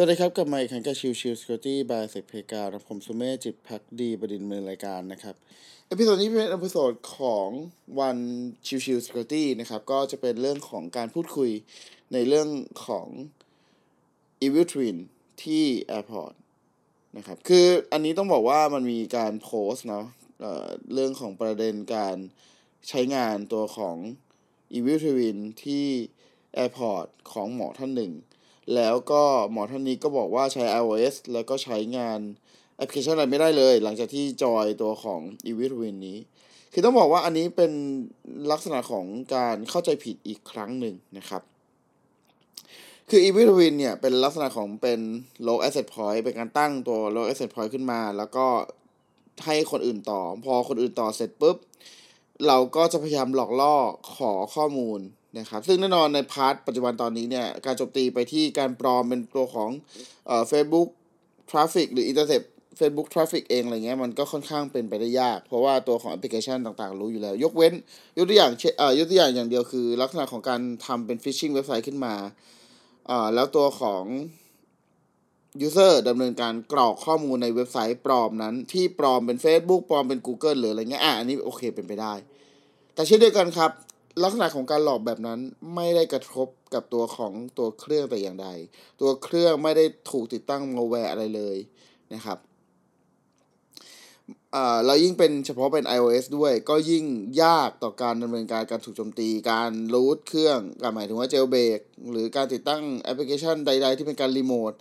[0.00, 5.34] สวัสดีครับกลับมาอีกครั้งกับ Chill Chill Security by Secpeka ผมสุเมธจิตภักดีบดินทร์เมืองรายการนะครับ
[5.88, 7.48] episode นี้เป็น episode ของ
[8.00, 8.18] วัน
[8.66, 11.50] Chill Chill Security นะครับก็จะเป็นเรื่องของการพูดคุย
[12.12, 12.48] ในเรื่อง
[12.86, 13.06] ของ
[14.44, 14.96] Evil Twin
[15.42, 15.64] ที่
[15.96, 16.34] Airport
[17.16, 20.42] นะครับคืออันนี้ต้องบอกว่ามันมีการโพสต์เนาะ
[20.94, 22.16] เรื่องของประเด็นการ
[22.88, 23.96] ใช้งานตัวของ
[24.76, 25.86] Evil Twin ที่
[26.62, 28.12] Airport ของหมอท่านหนึ่ง
[28.74, 32.20] แล้วก็หมอท่านนี้ก็บอกว่าใช้ iOS แล้วก็ใช้งาน
[32.76, 36.18] แอปพลิเคชันอะไรไม่ได้เลย หลังจากที่จอยตัวของ e v i t w i n นี้
[36.72, 37.72] คือต้องบอกว่าอันนี้เป็น
[38.50, 41.42] ลักษณะของการเข้าใจผิดอีกครั้งหนึ่งนะครับ
[43.10, 45.00] คือ e v i t w i n เนี่ยเป็นลักษณะของเป็น
[45.46, 48.46] low asset point เป็นการตั้งตัว low asset point ขึ้นมา แล้วก็
[49.44, 51.56] ให้คนอื่นต่อ พอคนอื่นต่อเสร็จปุ๊บ
[52.46, 53.74] เราก็จะพยายามหลอกล่อ
[54.16, 55.00] ขอข้อมูล
[55.38, 59.70] นะครับ ซึ่งแน่นอนใน part ปัจจุบันตอนนี้เนี่ย การโจมตีไปที่การปลอมเป็นตัวของ
[60.26, 60.88] เอ่อ Facebook
[61.50, 62.46] Traffic หรือ Intercept
[62.80, 67.74] Facebook Traffic เองอะไรเงี้ยมันก็ค่อนข้างเป็นไปได้ยาก เพราะว่าตัวของแอปพลิเคชันต่างๆ รู้อยู่แล้ว ยกเว้น
[68.16, 72.14] ยกตัวอย่างเอ่อยกตัวอย่างอย่างเดียวคือ ลักษณะของการทำเป็น phishing เว็บไซต์ขึ้นมา
[73.10, 74.04] อ่าแล้วตัวของ
[75.66, 82.14] user ดำเนินการกรอกข้อมูลในเว็บไซต์ปลอมนั้น ที่ปลอมเป็น Facebook ปลอมเป็น Google หรืออะไรเงี้ยอะอันนี้โอเคเป็นไปได้
[82.94, 83.70] แต่เช่นเดียวกันครับ
[84.22, 85.38] ลักษณะของการหลอกแบบนั้น
[85.74, 88.48] ไม่ได้กระทบกับตัวของตัวเครื่องแต่อย่างใด
[89.00, 91.56] ตัวเครื่องไม่ได้ถูกติดตั้งมาแวร์อะไรเลย
[92.14, 92.38] นะครับ
[94.86, 97.04] เรายิ่งเป็นเฉพาะเป็น iOS ด้วยก็ยิ่ง
[97.42, 104.72] ยากต่อการดำเนินการการถูกโจมตีการ root เครื่องการหมายถึงว่า jailbreak หรือการติดตั้งแอปพลิเคชันใด ๆ ที่เป็นการรีโมท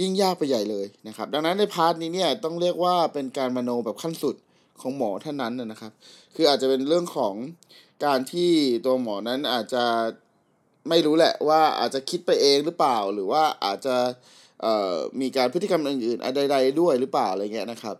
[0.00, 4.36] ยิ่งยากไปใหญ่เลยนะครับ ดังนั้นใน part นี้เนี่ยต้องเรียกว่าเป็นการมโนแบบขั้นสุด
[4.80, 5.92] ของหมอท่านนั้นนะครับ
[6.34, 7.34] คืออาจจะเป็นเรื่องของ
[8.04, 8.50] การที่
[8.84, 9.84] ตัวหมอนั้นอาจจะ
[10.88, 13.96] ไม่รู้แหละว่าอาจจะคิดไปเองหรือเปล่า หรือว่าอาจจะ
[15.20, 17.96] มีการพฤติกรรมอื่นๆใดๆด้วยหรือเปล่าอะไรเงี้ยนะครับ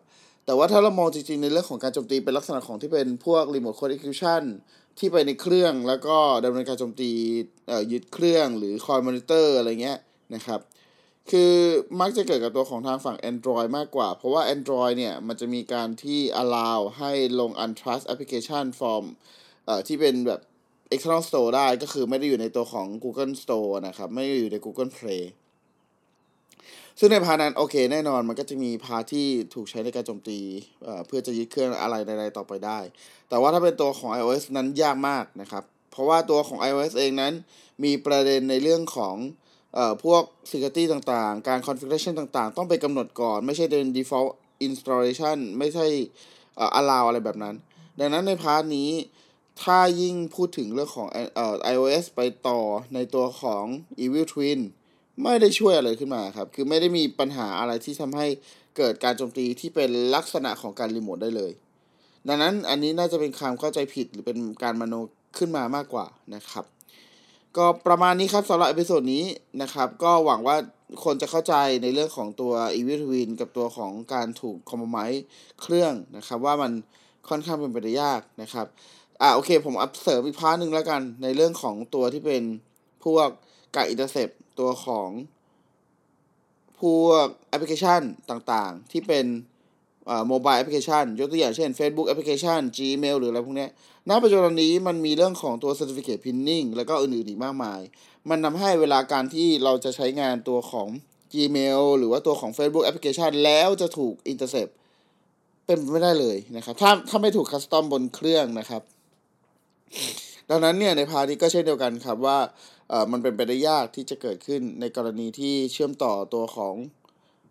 [0.47, 4.43] แต่ว่าถ้าเรามองจริงๆ ในเรื่องของการโจมตีเป็นลักษณะของที่เป็นพวก remote code execution
[4.99, 7.11] ที่ไปในเครื่องแล้วก็ดำเนินการโจมตี
[7.93, 9.99] ยึดเครื่องหรือคอยมอนิเตอร์อะไรเงี้ย
[10.35, 10.61] นะครับ
[11.31, 11.53] คือ
[12.01, 19.03] มักจะเกิดกับตัวของทางฝั่ง Android มากกว่า เพราะว่า Android เนี่ย มันจะมีการที่ allow ให้ลง untrust application from
[19.67, 20.41] เอ่อที่เป็นแบบ
[20.95, 25.23] external store ได้ก็คือไม่ได้อยู่ในตัวของ Google Store นะครับ ไม่ได้อยู่ใน Google Play
[26.99, 30.41] ซึ่งในพานั้นโอเคแน่นอนมันก็จะมีพาที่ถูกใช้ในการโจมตี
[30.83, 32.79] เเพื่อจะยึดเครื่องอะไรใดๆต่อไปได้
[33.29, 37.33] แต่ว่าถ้าเป็นตัวของ iOS นั้นยากมากนะครับ เพราะว่าตัวของ iOS เองนั้น
[37.85, 39.17] มีประเด็นในเรื่องของ
[40.05, 44.31] พวก security ต่างๆ การ configuration ต่างๆ ต้องไปกำหนดก่อน ไม่ใช่เป็น default
[44.67, 47.55] installation ไม่ใช่เอ่อ allow อะไรแบบนั้น
[48.01, 48.91] ดังนั้นใน part นี้
[49.63, 52.61] ถ้ายิ่งพูดถึงเรื่องของเอ่อ iOS ไปต่อ
[52.95, 53.65] ในตัวของ
[54.05, 54.61] Evil Twin
[55.23, 58.27] ไม่ได้ช่วยอะไรขึ้นมาครับ คือไม่ได้มีปัญหาอะไรที่ทำให้
[58.77, 61.53] เกิดการโจมตีที่เป็นลักษณะของการรีโมทได้เลย
[62.29, 64.95] ดังนั้นอันนี้น่าจะเป็นความเข้าใจผิดหรือเป็นการมโน
[65.39, 66.65] ขึ้นมามากกว่านะครับ
[67.57, 69.25] ก็ประมาณนี้ครับสำหรับ episode นี้
[69.63, 70.57] นะครับ ก็หวังว่า
[71.05, 75.25] คนจะเข้าใจในเรื่องของตัว Evil Twin กับตัวของการถูก compromise
[75.63, 76.73] เครื่องนะครับ ว่ามัน
[77.29, 78.67] ค่อนข้างเป็นไปได้ยากนะครับ
[79.21, 82.43] อ่าโอเคผมอัพเสริมอีก part หนึ่งแล้วกัน ในเรื่องของตัวที่เป็น
[83.05, 83.29] พวก
[83.75, 84.29] การ intercept
[84.59, 85.09] ตัวของ
[86.81, 88.01] พวกแอปพลิเคชัน
[88.31, 89.27] ต่างๆ ที่เป็น
[90.29, 93.67] mobile แอปพลิเคชันยกตัวอย่างเช่น Facebook แอปพลิเคชัน Gmail หรืออะไรพวกนี้
[94.09, 97.81] ณปัจจุบันนี้มันมีเรื่องของตัว Certificate Pinning แล้วก็อื่นๆอีกมากมาย
[98.31, 100.89] มันทำให้เวลาการที่เราจะใช้งานตัวของ
[101.33, 104.73] Gmail หรือว่าตัวของ Facebook แอปพลิเคชันแล้วจะถูก Intercept
[105.67, 108.83] เป็นไม่ได้เลยนะครับ ถ้าถ้าไม่ถูก custom บนเครื่องนะครับ
[110.51, 112.39] ดังนั้นเนี่ยใน part นี้ก็เช่นเดียวกันครับว่า
[113.13, 116.75] มันเป็นไปได้ยากที่จะเกิดขึ้นในกรณีที่เชื่อมต่อตัวของ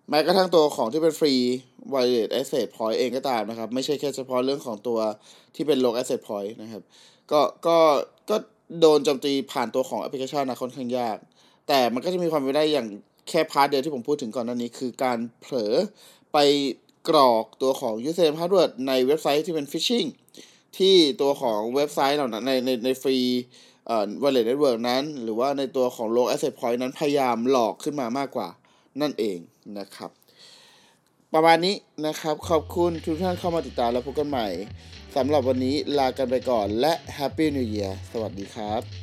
[0.09, 1.33] แม้กระทั่งตัวของที่เป็นฟรี
[1.93, 4.99] wireless access point เองก็ตามนะครับ ไม่ใช่แค่เฉพาะเรื่องของตัว
[5.55, 6.83] ที่เป็น rogue access point นะครับ
[7.31, 7.77] ก็ก็
[8.29, 8.35] ก็
[8.79, 11.17] โดนโจมตีผ่านตัวของแอปพลิเคชันนะค่อนข้างยาก
[11.67, 12.87] แต่มันก็จะมีความเป็นไปได้อย่าง
[13.29, 15.73] แค่ part เดียวที่ผมพูดถึงก่อนหน้านี้ คือการเผลอ
[16.33, 16.37] ไป
[17.09, 20.07] กรอกตัวของ username password ในเว็บไซต์ที่เป็น phishing
[20.77, 23.17] ที่ตัวของเว็บไซต์เหล่านั้นในในในฟรี
[23.87, 28.49] เอ่อ wallet network นั้น หรือว่าในตัวของ rogue access point นั้นพยายามหลอกขึ้นมามากกว่า
[29.01, 29.37] นั่นเอง
[29.77, 30.11] นะครับ
[31.33, 31.75] ประมาณนี้
[32.05, 34.47] นะครับ ขอบคุณทุกท่านเข้ามาติดตามและพบกันใหม่
[35.15, 39.02] สำหรับวันนี้ลากันไปก่อนและ Happy New Year สวัสดีครับ